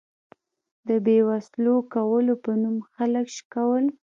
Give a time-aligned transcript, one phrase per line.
[0.87, 3.83] د بې وسلو کولو په نوم خلک شکول.